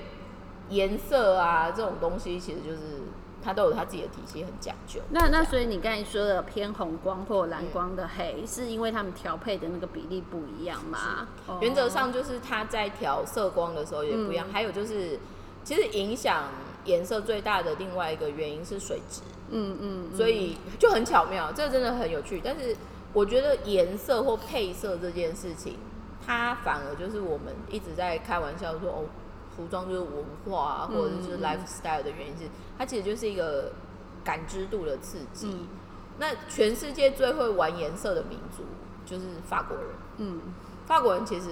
[0.69, 2.79] 颜色啊这种东西其实就是
[3.43, 5.01] 它都有它自己的体系，很讲究。
[5.11, 11.27] 那那所以你刚才说的偏红光或蓝光的黑，是因为他们调配的那个比例不一样吗？
[11.47, 11.59] 哦。
[11.61, 14.53] 原则上就是它在调色光的时候也不一样，嗯。
[14.53, 15.19] 还有就是
[15.65, 16.45] 其实影响
[16.85, 20.17] 颜色最大的另外一个原因是水质，嗯嗯，嗯。
[20.17, 22.41] 所以就很巧妙，这个真的很有趣。
[22.43, 22.77] 但是
[23.13, 25.77] 我觉得颜色或配色这件事情，
[26.27, 29.05] 它反而就是我们一直在开玩笑说哦，
[29.57, 32.45] 服装就是文化啊，或者是就是嗯嗯 lifestyle 的原因是，
[32.79, 33.73] 它其实就是一个
[34.25, 35.49] 感知度的刺激。
[35.49, 35.69] 嗯
[36.19, 38.63] 那全世界最会玩颜色的民族
[39.07, 39.87] 就是法国人。
[40.19, 40.41] 嗯，
[40.87, 41.49] 法国人其实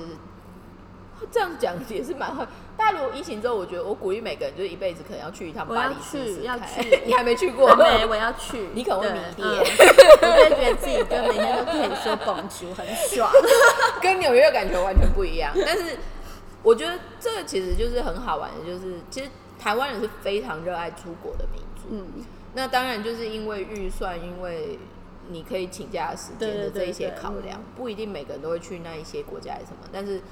[1.31, 2.47] 这样讲也是蛮好。
[2.77, 7.69] 大陆疫情之后，我觉得我鼓励每个人就是一辈子可能要去一趟巴黎试试去要去 你还没去过？
[7.69, 8.69] 还没，我要去。
[8.73, 9.61] 你可能会对迷嗯恋
[10.23, 13.31] 我就觉得自己就每天都可以说 Bonjour，很爽。
[14.01, 15.53] 跟纽约的感觉完全不一样。
[15.67, 15.99] 但是
[16.63, 19.29] 我觉得这个其实就是很好玩的，就是其实
[19.59, 21.89] 台湾人是非常热爱出国的民族。
[21.91, 24.79] 嗯，那当然就是因为预算，因为
[25.29, 30.23] 你可以请假的时间的这一些考量嗯，不一定每个人都会去那一些国家什么，但是。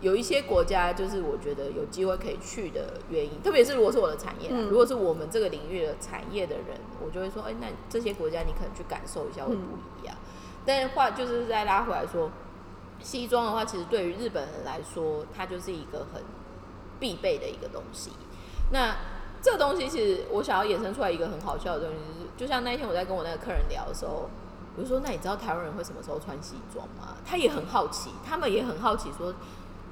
[0.00, 9.62] 有一些国家，就是我觉得有机会可以去的原因，特别是如果是我的产业，嗯如果是我们这个领域的产业的人，我就会说，哎、那这些国家你可能去感受一下会不
[10.00, 10.16] 一样。
[10.64, 12.30] 但是话就是再拉回来说，
[13.00, 16.22] 西装的话，其实对于日本人来说，它就是一个很
[17.00, 18.12] 必备的一个东西。
[18.70, 18.94] 那
[19.42, 24.30] 这个东西其实我想要衍生出来一个很好笑的东西，就是就像那一天我在跟我那个客人聊的时候，
[24.76, 29.34] 我就说：“那你知道台湾人会什么时候穿西装吗？”他也很好奇，他们也很好奇说。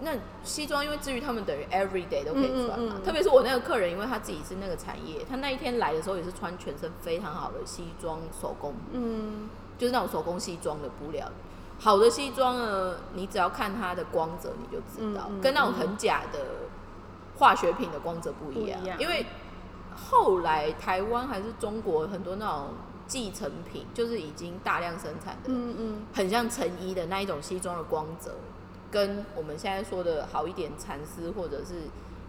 [0.01, 0.13] 那
[0.45, 11.27] 西装因为至于他们等于 every day 都可以穿嘛，嗯嗯嗯特别是我那个客人，因为他自己是那个产业，他那一天来的时候也是穿全身非常好的西装手工嗯，就是那种手工西装的布料。
[11.79, 16.39] 好的西装呢，你只要看它的光泽，你就知道，跟那种很假的
[17.39, 18.81] 化学品的光泽不一样。
[18.81, 19.27] 不一样因为
[19.95, 22.69] 后来台湾还是中国很多那种
[23.07, 28.35] 继承品，就是已经大量生产的，嗯嗯，很像成衣的那一种西装的光泽，
[28.91, 31.83] 跟我们现在说的好一点蚕丝或者是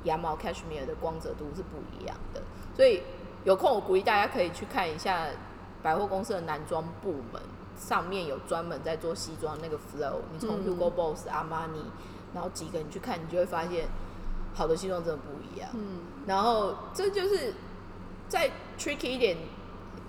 [0.03, 2.41] 羊毛 cashmere 的光泽度是不一样的。
[2.75, 3.01] 所以
[3.43, 5.27] 有空我鼓励大家可以去看一下
[5.81, 7.41] 百货公司的男装部门，
[7.77, 10.19] 上面有专门在做西装那个 flow。
[10.31, 11.83] 你从嗯 Hugo Boss、阿玛尼，
[12.33, 13.87] 然后几个你去看，你就会发现
[14.53, 15.69] 好的西装真的不一样。
[15.73, 17.53] 嗯，然后这就是
[18.27, 19.37] 再 tricky 一点。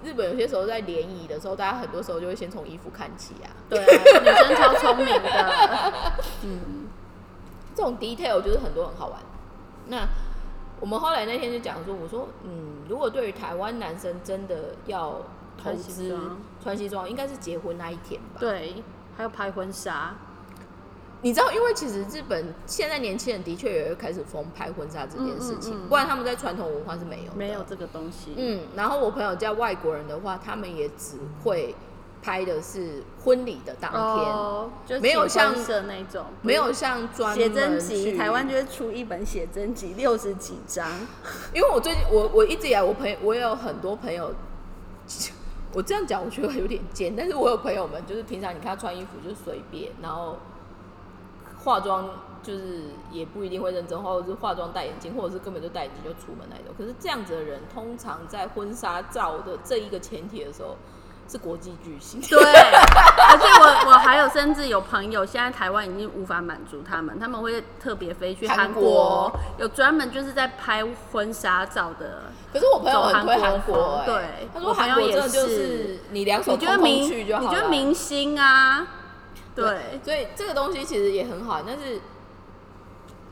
[0.04, 3.50] 日本有些时候在联谊的时候，大家很多时候就会先从衣服看起啊。
[3.68, 5.92] 对啊，女生超聪明的。
[6.44, 6.88] 嗯，
[7.74, 9.20] 这种 detail 就是很多很好玩。
[9.86, 10.06] 那
[10.80, 15.20] 我们后来那天就讲说，我说，嗯，如果对于台湾男生真的要
[15.62, 16.16] 投资
[16.62, 18.82] 穿西装，应该是结婚那一天吧？，对，
[19.16, 20.14] 还有拍婚纱。
[21.22, 28.34] 你知道，因为其实日本现在年轻人的确也会开始疯拍婚纱这件事情，嗯嗯嗯不然他们在传统文化是没有的没有这个东西。
[28.36, 31.74] 嗯，然后我朋友叫外国人的话，他们也只会
[32.22, 40.88] 拍的是婚礼的当天，哦，就没有像色那种，没有像专写真集，台湾就会出一本写真集，六十几张。
[41.54, 44.32] 因为我最近我我一直以来我朋友我也有很多朋友，
[45.74, 50.36] 我这样讲我觉得有点贱，但是我有朋友们就是平常你看他穿衣服就是随便，然后
[51.64, 52.08] 化妆
[52.42, 56.74] 就是也不一定会认真化，或者是化妆戴眼镜，或者是根本就戴眼镜就出门那种。
[56.78, 60.76] 可是这样子的人，通常在婚纱照的这一个前提的时候，
[61.28, 62.20] 是国际巨星。
[62.22, 72.32] 对，而且我我还有甚至有朋友，现在台湾已经无法满足他们，他们会特别飞去韩韩国有专门就是在拍婚纱照的。
[72.50, 76.78] 可是我朋友很推韩国、对他说我朋友韩国真的就也是是你两手就好了。
[76.86, 78.86] 你觉得明星啊？
[79.58, 82.00] 对，所以这个东西其实也很好，但是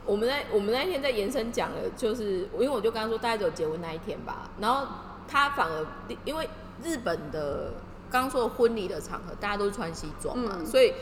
[0.04, 4.86] 我们在我们那一天在延伸讲了，就是因为我就跟他说大概只有结婚那一天吧，然后
[5.28, 5.86] 他反而
[6.24, 6.48] 因为
[6.82, 7.72] 日本的
[8.10, 10.92] 刚刚说婚礼的场合，大家都是穿西装嘛，嗯所以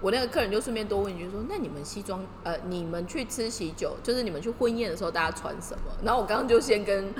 [0.00, 5.92] 我那个客人就顺便多问一句说，那你们西装呃，你们去吃喜酒，就是你们去婚宴的时候，大家穿什么？
[6.04, 7.14] 然后我刚刚就先跟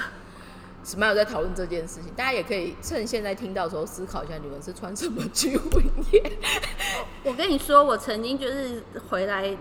[0.84, 6.32] Smile 在讨论这件事情，大家也可以趁现在听到的时候思考一下，你们是穿什么去婚宴？
[7.24, 9.56] 我跟你说，我曾经就是回来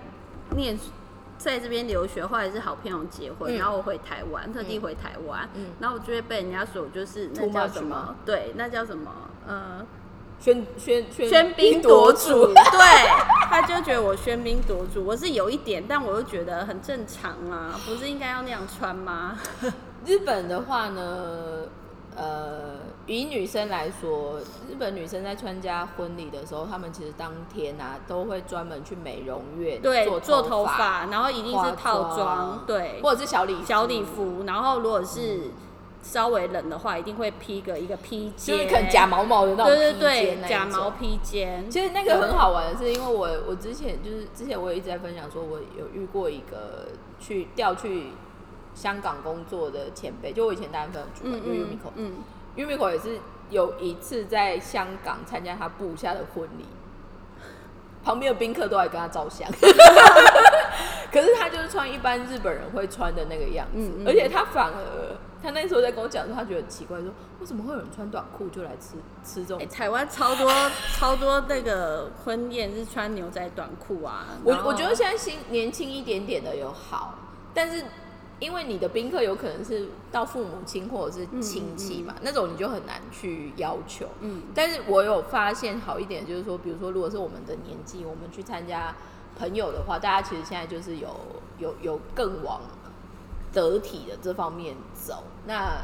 [0.56, 0.78] 念，
[1.38, 8.16] 在这边留学，后来是好朋友结婚，嗯然后我回台湾，特地回台湾，嗯然后我就会被人家说我就是那叫什吗么？
[8.26, 9.12] 对，那叫什么？
[9.48, 9.86] 呃，
[10.44, 13.08] 喧喧喧喧宾夺主， 对，
[13.48, 19.38] 他就觉得我喧宾夺主，我是有一点，但我又觉得很正常啊，不是应该要那样穿吗？
[20.06, 21.66] 日本的话呢，
[22.16, 35.52] 呃，以女生来说，日本女生在参加婚礼的时候，她们其实当天啊都会专门去美容院对，做做头头发，然后一定是套装，对，或者是小礼小礼服，然后如果是
[36.02, 41.70] 稍微冷的话，一定会披个一个披肩，就是可能假毛毛的那种对对对，披肩假毛披肩。
[41.70, 46.88] 其实那个很好玩的是，因为我我之前就是之前我也一直在分享说，我有遇过一个
[47.20, 48.08] 去调去
[48.74, 52.14] 香港工作的前辈，就我以前单分主管，就嗯 Umiko，嗯
[52.56, 56.66] Umiko 也是有一次在香港参加他部下的婚礼，
[58.04, 59.50] 旁边的宾客都来跟他照相，
[61.12, 70.52] 可是他就是穿一般日本人会穿的那个样子，而且他反而他那时候在跟我讲说，他觉得很奇怪，说为什么会有人穿短裤就来吃吃这种哎、台湾超多
[70.98, 74.28] 超多那个婚宴是穿牛仔短裤啊。
[74.44, 77.16] 我我觉得现在新年轻一点点的有好，
[77.54, 77.84] 但是
[78.42, 84.08] 因为你的宾客有可能是到父母亲或者是亲戚嘛，那种你就很难去要求。
[84.20, 88.96] 嗯但是我有发现好一点，就是说，比如说，如果是我们的年纪，我们去参加
[89.38, 91.16] 朋友的话，大家其实现在就是有
[91.60, 92.62] 有有更往
[93.54, 95.24] 得体的这方面走。
[95.46, 95.78] 那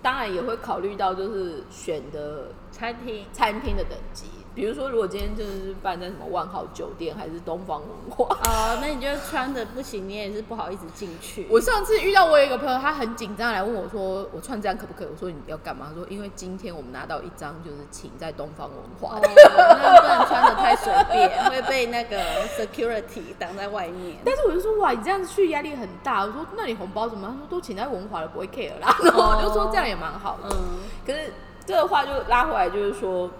[0.00, 4.26] 当然也会考虑到，就是选的餐厅餐厅的等级。
[4.54, 11.46] 比如说，如果今天就是办在什么万豪酒店还是东方文化，哦，那你就穿的不行，你也是不好意思进去。
[11.50, 19.18] 我上次遇到我有一个朋友，他很紧张来问我说：“我穿这样可不可以？”我说：“你要干嘛？”他说：“因为今天我们拿到一张就是请在东方文化。
[19.22, 24.18] 那不能穿的太随便， 会被那个 security 挡在外面。
[24.24, 30.54] 但是我就说：“哇，你这样子去压力很大。”我说：“那你红包怎么？”他说：“都请在文华了，不会 care 啦。”然后我就说：“这样也蛮好的。
[30.54, 31.32] 嗯，可是
[31.64, 33.30] 这个话就拉回来，就是说，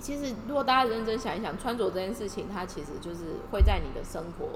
[0.00, 4.48] 其实如果大家认真想一想，穿着这件事情，它其实就是会在你的生活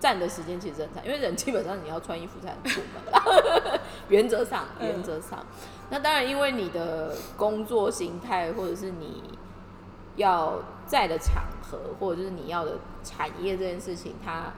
[0.00, 3.80] 占的时间其实很长，因为人基本上你要穿衣服才能出门。
[4.08, 5.44] 原则上，原则上，
[5.90, 9.22] 那当然因为你的工作形态，或者是你
[10.16, 14.52] 要在的场合，或者就是你要的产业这件事情，它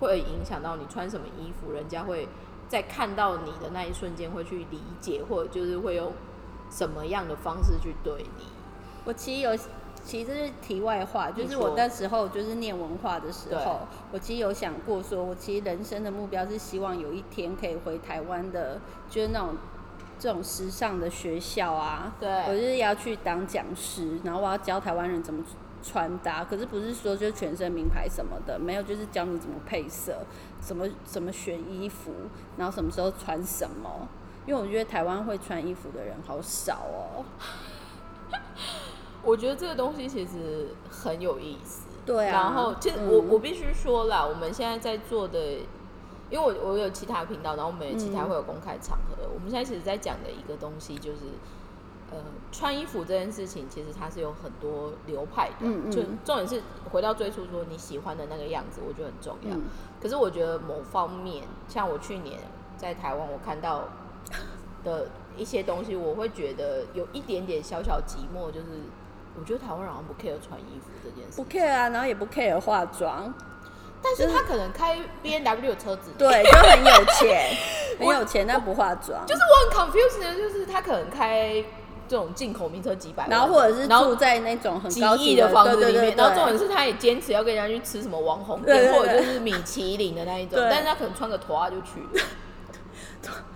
[0.00, 2.28] 会影响到你穿什么衣服，人家会
[2.68, 6.12] 在看到你的那一瞬间会去理解，或者就是会用
[6.72, 8.46] 什么样的方式去对你。
[9.04, 9.56] 我其实有，
[10.04, 13.80] 其实这是题外话，就是我那时候就是念文化的时候，
[14.12, 18.80] 我其实有想过说，我其实人生的目标是希望有一天可以回台湾的，
[19.10, 19.56] 就是那种
[20.18, 25.44] 这种时尚的学校啊，对我就是要去当讲师，然后我要教台湾人怎么
[25.82, 30.18] 穿搭，可是不是说就是全身名牌什么的，没有，就是教你怎么配色，
[30.60, 32.12] 怎么怎么选衣服，
[32.56, 34.08] 然后什么时候穿什么。
[34.46, 37.24] 因为我觉得台湾会穿衣服的人好少哦。
[39.24, 41.86] 我觉得这个东西其实很有意思。
[42.04, 45.38] 对啊然后，其实嗯我、我必须说啦，我们现在在做的，
[46.28, 49.28] 因为我我有其他频道，然后我们有其他嗯会有公开场合。
[49.32, 51.20] 我们现在其实在讲的一个东西就是，
[52.10, 52.18] 呃，
[52.50, 55.54] 穿衣服这件事情，其实它是有很多流派的。
[55.60, 59.54] 嗯嗯就重点是回到最初说你喜欢的那个样子，我觉得很重要。
[59.56, 59.62] 嗯
[60.00, 62.40] 可是我觉得某方面，像我去年
[62.76, 63.84] 在台湾，我看到
[64.84, 68.66] 的一些东西，我会觉得有一点点小小寂寞，就是
[69.38, 73.32] 我觉得台湾人好像不 care 穿衣服这件事不，care 啊，然后也不 care 化妆，
[74.02, 77.50] 但是他可能开 B N W 的车子，对，就很有钱，
[77.98, 81.64] 很有钱，但不化妆，就是我很 confused 的，就是他可能开
[82.08, 92.00] 这种进口名车几百万，然后或者是住在那种很几高级亿的房子里面，然后重点是他也坚持要跟人家去吃什么网红店，或者就是米其林的那一种，但是他可能穿个拖就去。
[92.00, 92.22] 了。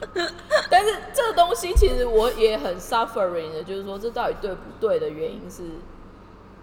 [0.70, 5.62] 但是这个东西其实我也很 suffering 的，就是说这到底对不对的原因是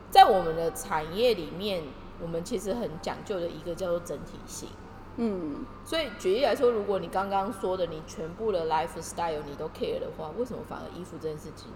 [0.10, 1.84] 在我们的产业里面，
[2.21, 4.69] 我们其实很讲究的一个叫做整体性。
[5.17, 11.69] 嗯，所以举例来说，如果你刚刚说的你全部的 lifestyle 你都 care 的话，为什么反而衣服这件事情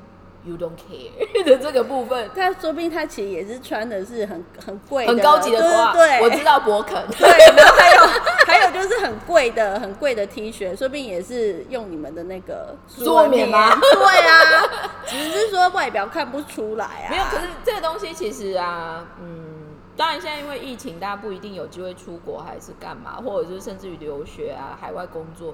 [0.43, 1.11] you don't care
[1.45, 5.93] 的这个部分他说不定他其实也是穿的是很很贵很高级的对头啊？
[5.93, 6.95] 对对，我知道博肯。
[7.17, 8.01] 对，然后还有
[8.45, 14.69] 还有就是很贵的很贵的 T 恤，说不定也是用你们的那个桌棉吗对啊，
[15.05, 17.09] 只是说外表看不出来啊。
[17.09, 25.53] 没有，可是这个东西其实啊，嗯，当然现在因为疫情，大家不一定有机会出国，还是干嘛，或者是甚至于留学啊、海外工作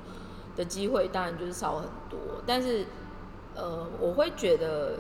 [0.56, 2.18] 的机会，当然就是少很多。
[2.46, 2.86] 但是，
[3.58, 5.00] 呃，我会觉得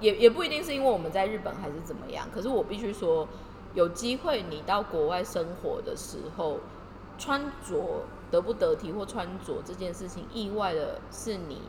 [0.00, 3.28] 也也不一定是因为我们在日本还是怎么样，可是我必须说，
[3.74, 6.58] 有机会你到国外生活的时候，
[7.16, 11.62] 穿着得不得体或穿着这件事情，意外的是你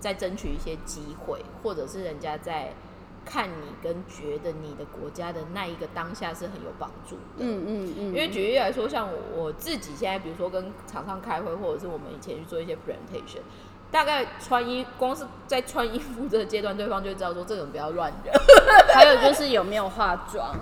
[0.00, 2.74] 在争取一些机会，或者是人家在
[3.24, 7.22] 看你跟觉得你的国家的那一个当下是很有帮助的。
[7.38, 13.42] 嗯嗯嗯，因为举例来说，像我我自己现在，比如说跟厂商开会，或者是我们以前去做一些 presentation，
[13.90, 18.32] 大概穿衣，光是在穿衣服这个阶段，对方就会知道说这个人不要乱扔。
[18.94, 20.54] 还有就是有没有化妆，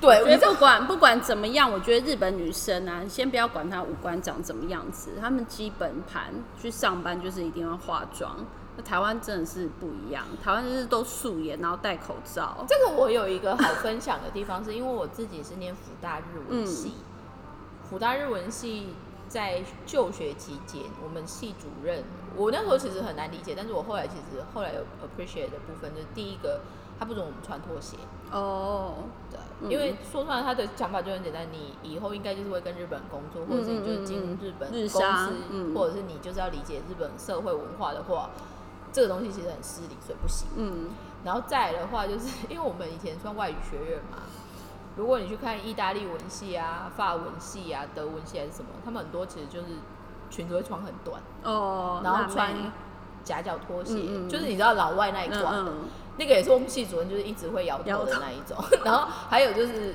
[0.00, 8.36] 对，我觉得不管不管怎么样，我觉得日本女生啊，先不要管她五官长怎么样子，她们基本盘去上班就是一定要化妆。
[8.76, 12.64] 那台湾真的是不一样，台湾就是都素颜，然后戴口罩。
[12.66, 16.94] 这个我有一个好分享的地方，是因为我自己是念福大日文系，
[17.88, 18.94] 福大日文系
[19.30, 22.04] 在就学期间，我们系主任，
[22.36, 26.60] 我那时候其实很难理解，但是我后来其实后来有 appreciate 的部分，就是第一个。
[26.98, 27.96] 他不准我们穿拖鞋
[28.30, 28.92] 哦，
[29.30, 35.32] 对，因为说出来他的想法就很简单，你以后应该就是会跟日本工作，或者是你就是进日本公司，
[35.74, 38.28] 或者是你就是要理解日本社会文化的话，
[38.92, 40.46] 这个东西其实很失礼，所以不行。
[40.56, 40.90] 嗯，
[41.24, 44.18] 然后再来的话，就是 因为我们以前算外语学院嘛，
[45.00, 49.68] 如果你去看意大利文系啊、法文系啊、德文系还是什么，他们很多其实就是
[50.28, 52.52] 裙子会穿很短哦，然后穿
[53.24, 53.94] 夹脚拖鞋，
[54.28, 55.72] 就是你知道老外那一挂的。
[56.18, 58.62] 那个也是我们系主任，就是一直会摇头的那一种。
[58.84, 59.94] 然后还有就是，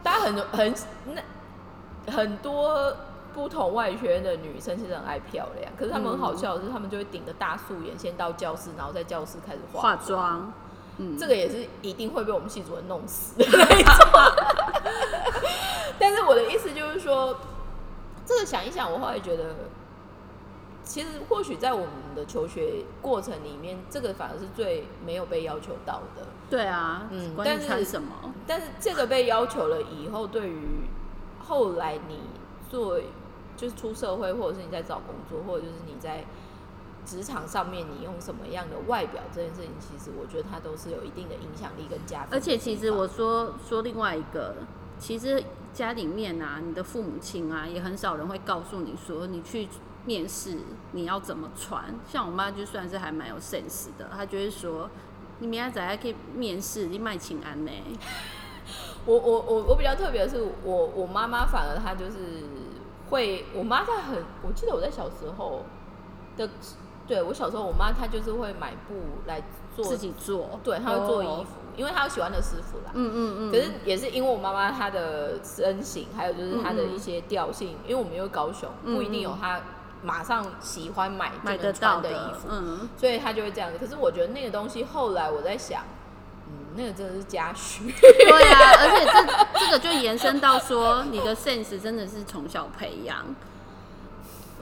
[0.00, 0.74] 大家很很
[1.06, 2.96] 那很多
[3.34, 10.52] 不同外学院的女生其实很爱漂亮，可是她们很好笑的是，她们就会顶着大素颜先到教室，然后在教室开始化妆。
[10.98, 13.94] 嗯，这个也是一定会被我们系主任弄死的那一种。
[15.98, 17.38] 但是我的意思就是说，
[18.24, 19.44] 这个想一想，我后来觉得。
[20.86, 26.26] 其实或许在我们的求学过程里面，这个反而是最没有被要求到的。
[26.50, 28.34] 对啊，嗯，但是什么？
[28.46, 30.60] 但是这个被要求了以后，对于
[31.38, 32.20] 后来你
[32.68, 33.00] 做
[33.56, 36.22] 就是出社会，或者是你在找工作，或者就是你在
[37.04, 42.28] 职场上面，你用什么样的外表这件事情，其实我觉得它都是有一定的影响力跟加分。
[42.32, 44.54] 而且其实我说说另外一个，
[44.98, 45.42] 其实
[45.72, 49.68] 家里面啊，你的父母亲啊，也很少人会告诉你说你去。
[50.06, 50.58] 面试
[50.92, 51.82] 你要怎么穿？
[52.06, 54.90] 像我妈就算是还蛮有 sense 的，她就会说
[55.40, 57.72] ：“你明天早上可以面试，你卖请安呢。
[59.06, 62.44] ”我我我我比较特别的是，我我妈妈反而她就是
[63.08, 65.64] 会，我妈在很，我记得我在小时候
[66.36, 66.50] 的，
[67.06, 68.94] 对我小时候，我妈她就是会买布
[69.26, 69.42] 来
[69.74, 72.92] 做自己做，对，她会做衣服，因为她有喜欢的师傅啦。
[72.94, 73.52] 嗯嗯嗯。
[73.52, 79.60] 可是也是因为我妈妈她的身形，还有就是她的一些调性，因为我们又高雄，不一定有她。
[80.02, 83.78] 马上喜欢买就能穿的衣服，嗯，所以她就会这样子。
[83.78, 85.82] 可是我觉得那个东西后来我在想，
[86.46, 87.90] 嗯，那个真的是家训。
[88.02, 93.24] 对啊， 而且这这个就延伸到说，你的 sense 真的是从小培养。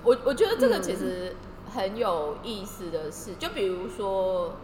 [0.04, 1.34] 我我觉得这个其实
[1.74, 4.54] 很有意思的事，就比如说，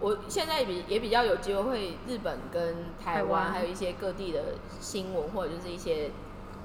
[0.00, 6.10] 我现在比也比较有机会会日本跟台湾，还有一些各地的新闻，或者就是一些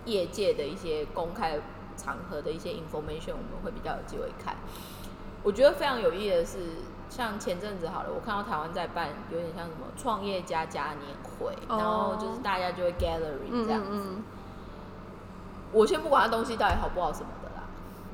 [0.05, 1.59] 业界的一些公开。
[1.97, 4.53] 场合的一些 information，我们会比较有机会看。
[5.43, 6.57] 我觉得非常有意义的是，
[7.09, 14.09] 像前阵子好了，我看到台湾在办有点像什么创业家嘉年会，然后就是大家就会 gallery 这样子。
[15.71, 17.29] 我先不管它东西到底好不好什么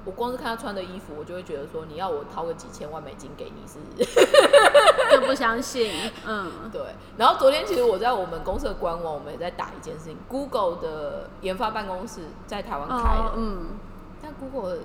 [0.03, 3.77] 我光是看他穿的衣服，我就会觉得说，你要我掏个几千万美金给你是？
[5.11, 6.11] 就不相信。
[6.25, 6.81] 嗯， 对。
[7.17, 13.33] 然后昨天其实我在我们公司的官网，我们也在打一件事情，Google 的研发办公室在台湾开了。
[13.35, 13.77] 嗯。
[14.23, 14.81] 但 Google 的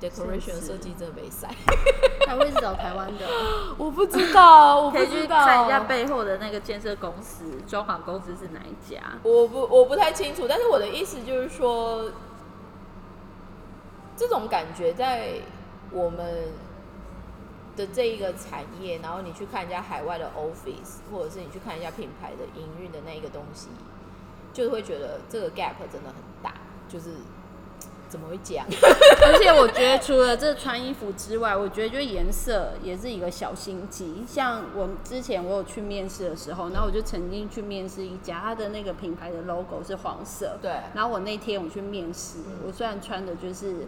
[0.00, 1.48] decoration 设计真的没塞。
[2.26, 3.26] 他会是找台湾的？
[3.78, 5.44] 我不知道，我不知道。
[5.44, 9.00] 看一下背后的那个建设公司、装潢公司是哪一家？
[9.22, 10.46] 我不，我不太清楚。
[10.48, 12.10] 但是我的意思就是说，
[14.20, 15.40] 这种感觉在
[15.90, 16.52] 我们。
[17.76, 23.68] 的这一个产业，然后你去看人家海外的 office，或者是你去看一下品牌的营运的那一个东西，
[24.52, 26.52] 就会觉得这个 gap 真的很大。
[26.88, 27.10] 就是
[28.08, 28.66] 怎么会讲？
[29.22, 34.24] 而且我觉得除了这穿衣服之外，我觉得就颜色也是一个小心机。
[34.26, 40.58] 像我之前我有去面试的时候，然后我就曾经去面试一家，它的那个品牌的 logo 是黄色。
[40.60, 40.72] 对。
[40.92, 43.86] 然后我那天我去面试，我虽然穿的就是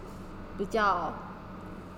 [0.56, 1.12] 比较。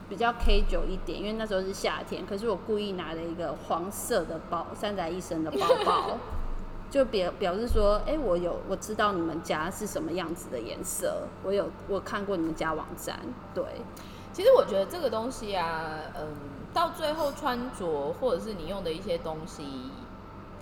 [0.07, 2.27] 比较 K 九一点，因为那时候是夏天。
[2.27, 6.19] 可是我故意拿了一个黄色的包，三宅一生的包包，
[6.91, 13.19] 就表表示说，哎，我有我知道你们家是什么样子的颜色，我有我看过你们家网站。
[13.55, 13.65] 对，
[14.35, 16.27] 其实我觉得这个东西啊，嗯，
[16.75, 19.65] 到最后穿着或者是你用的一些东西，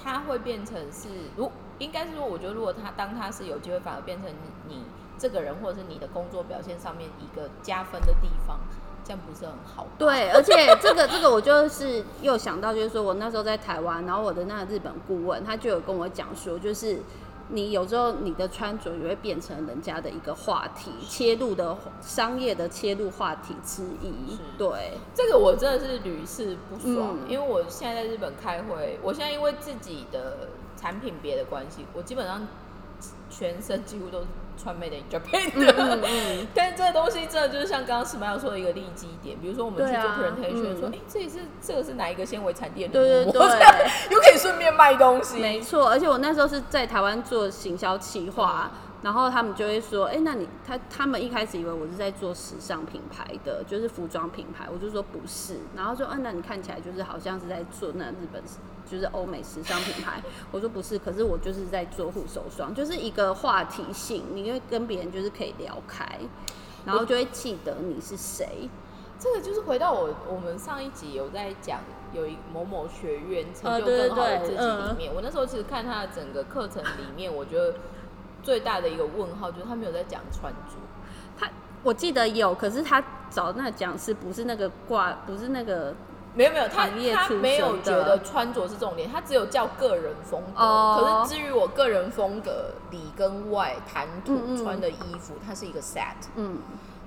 [0.00, 4.30] 它会变成是，如应该是说，我觉得如果他当他是有机会反而变成
[4.68, 4.84] 你
[5.18, 8.58] 这个人或者是你的工作表现上面一个加分的地方。
[9.04, 9.84] 这样不是很好。
[9.98, 17.00] 对，而且这个这个我就是又想到，就是说我那时候在台湾，然后我的那个日本顾问他就有跟我讲说，就是
[17.48, 24.38] 你有时候你的穿着也会变成人家的一个话题，切入的商业的切入话题之一。
[24.56, 30.46] 对，这个我真的是屡试不爽，因为我现在在日本开会，我现在因为自己的
[30.76, 32.46] 产品别的关系，我基本上
[33.28, 34.26] 全身几乎都是
[34.62, 35.74] 穿 Made in Japan 的。
[35.76, 43.40] 嗯嗯， 但是这个东西真的就是像刚刚 Smile 说的一个利基点，比如说我们去做对啊 presentation，、嗯说哎、这里是这个是哪一个纤维产地的对对对
[44.10, 45.38] 又可以顺便卖东西。
[45.40, 48.70] 没错，而且我那时候是在台湾做行销企划，
[49.02, 58.40] 然后他们就会说，哎、那你他他们一开始以为我是在做时尚品牌的，就是服装品牌，我就说不是，然后说，啊，那你看起来就是好像是在做那日本
[58.88, 60.22] 就是欧美时尚品牌，
[60.52, 66.06] 我说不是，可是我就是在做护手霜，就是一个话题性，你会跟别人就是可以聊开，
[66.86, 68.68] 然后就会记得你是谁。
[69.18, 71.78] 这个就是回到我我们上一集有在讲
[72.12, 74.88] 有一某某学院成就更好的自己对对嗯。
[74.90, 77.72] 里面，我那时候其实看他的整个课程里面，我觉得
[78.42, 80.58] 最大的一个问号就是他没有在讲穿着。
[81.38, 81.48] 他
[81.82, 85.94] 我记得有，可是他找那个讲师不是那个挂，不是那个
[86.34, 90.62] 没有没有，他他没有觉得穿着是重点，他只有叫个人风格。
[90.62, 96.14] 哦可是至于我个人风格里跟外谈吐嗯嗯穿的衣服，它是一个 set。
[96.36, 96.58] 嗯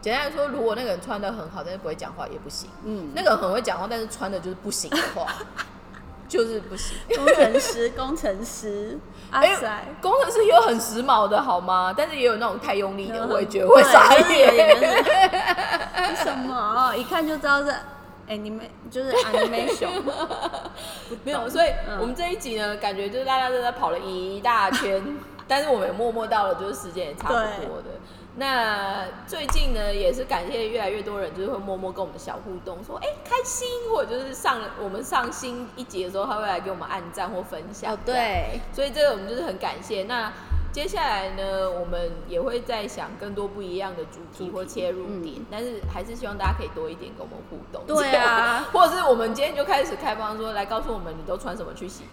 [0.02, 5.26] 简单来说，如果那个人穿的很好，但是不会讲话也不行；嗯，那个很会讲话，但是穿的就是不行的话，
[6.28, 6.98] 就是不行。
[7.16, 8.98] 工程师，工程师，
[9.32, 9.42] 阿
[10.02, 11.94] 工程师也有很时髦的好吗？
[11.96, 14.80] 但是也有那种太用力的，嗯我也觉得会傻对就是有眼。
[14.80, 17.74] 点就是什么，一看就知道是
[18.28, 19.90] anime，就是 animation，
[21.24, 25.04] 没有，所以嗯我们这一集呢，感觉就是大家都在跑了一大圈，
[25.48, 27.92] 但是我们也默默到了，就是时间也差不多的。
[28.38, 37.94] 那最近呢，也是感谢越来越多人，就是会默默跟我们小互动，说哎、开心，或者就是上我们上新一集的时候，他会来给我们按赞或分享。
[37.94, 40.04] 哦，对，所以这个我们就是很感谢。
[40.04, 40.34] 那
[40.76, 47.82] 接下来呢，我们也会再想更多不一样的主题或切入点，但是还是希望大家可以多一点跟我们互动。
[47.88, 52.04] 嗯对啊， 或者是我们今天就开始开放说，来告诉我们你都穿什么去洗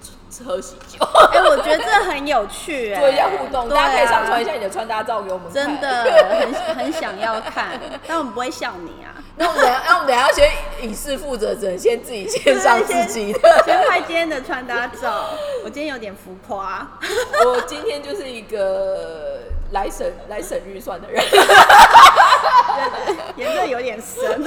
[0.46, 5.54] 喝喜酒，哎，我觉得这很有趣， 哎做一下互动，啊大家可以上传一下你的穿搭照给我们看。
[5.54, 5.80] 真。
[5.80, 6.04] 的
[6.38, 10.50] 很很想要看， 但我们不会笑你啊，那我们等下，那我们等一下先
[10.82, 13.62] 影视负责，人先自己先上自己的。
[13.64, 15.30] 先拍今天的穿搭照，
[15.64, 16.86] 我今天有点浮夸，
[17.44, 19.40] 我今天就是一个
[19.72, 21.24] 来省来省预算的人。
[23.36, 24.44] 颜色有点深。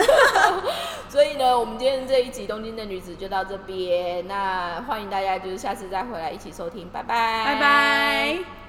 [1.10, 4.28] 所以呢，我们今天这一集《东京的女子》就到这边。
[4.28, 8.65] 那欢迎大家就是下次再回来一起收听，拜拜，拜拜。